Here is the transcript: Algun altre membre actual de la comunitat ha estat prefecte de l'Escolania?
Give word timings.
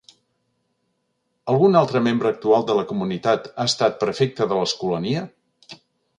Algun 1.53 1.77
altre 1.81 2.01
membre 2.07 2.31
actual 2.37 2.65
de 2.71 2.79
la 2.81 2.87
comunitat 2.93 3.47
ha 3.53 3.67
estat 3.75 4.01
prefecte 4.07 4.51
de 4.55 4.61
l'Escolania? 4.63 5.25